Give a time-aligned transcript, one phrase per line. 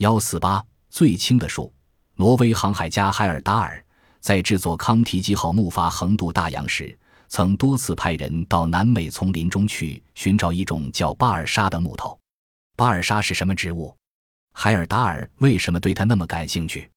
[0.00, 1.70] 幺四八最轻的树。
[2.14, 3.84] 挪威航海家海尔达尔
[4.18, 12.18] 在制作康提基号木筏横渡大洋时，曾多次派人到南美丛林中去寻找一种叫巴尔沙的木头。
[12.76, 13.94] 巴尔沙是什么植物？
[14.54, 16.90] 海尔达尔为什么对它那么感兴趣？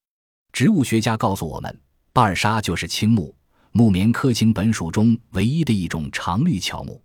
[0.53, 1.81] 植物学家告诉我们，
[2.13, 3.35] 巴尔沙就是青木，
[3.73, 7.03] 木棉科青本属中唯一的一种常绿乔木。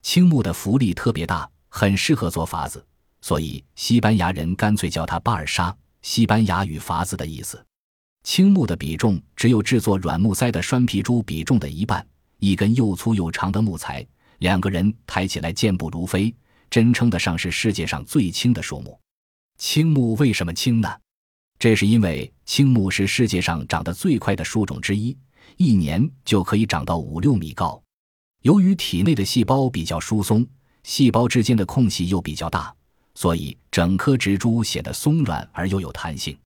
[0.00, 2.82] 青木的浮力特别大，很适合做筏子，
[3.24, 5.74] 所以西班牙人干脆叫它巴尔沙。
[6.02, 7.64] 西班牙语“筏子”的意思。
[8.22, 12.06] 青木的比重只有制作软木塞的栓皮珠比重的一半。
[12.38, 14.06] 一根又粗又长的木材，
[14.40, 16.34] 两个人抬起来健步如飞，
[16.68, 19.00] 真称得上是世界上最轻的树木。
[19.56, 20.94] 青木为什么轻呢？
[21.58, 25.16] 这是因为青木是世界上长得最快的树种之一，
[25.56, 27.82] 一年就可以长到五六米高。
[28.42, 30.46] 由于体内的细胞比较疏松，
[30.82, 32.74] 细胞之间的空隙又比较大，
[33.14, 36.36] 所以整棵植株显得松软而又有弹性。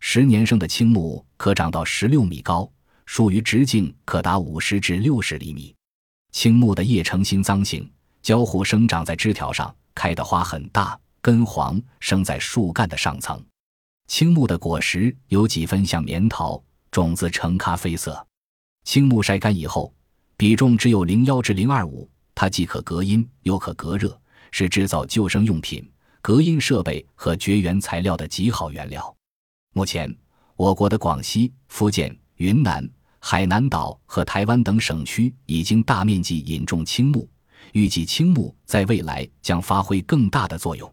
[0.00, 2.70] 十年生的青木可长到十六米高。
[3.06, 5.74] 树于直径可达五十至六十厘米，
[6.32, 7.86] 青木的叶呈心脏形，
[8.22, 13.38] 交互生长在枝条上，开的花很大，根黄，生在树干的上层。
[14.06, 18.26] 青木的果实有几分像棉桃，种子呈咖啡色。
[18.84, 19.94] 青木晒干以后，
[20.38, 24.18] 比重只有零幺至零二五，它既可隔音又可隔热，
[24.50, 25.86] 是制造救生用品、
[26.26, 29.14] 隔音设备和绝缘材料的极好原料。
[29.74, 30.10] 目前，
[30.56, 32.18] 我国的广西、福建。
[32.36, 37.28] 云南、海南岛和台湾等省区已经大面积引种青木，
[37.74, 40.90] 预计青木在未来将发挥更大的作用。